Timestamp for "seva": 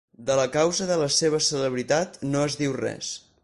1.17-1.43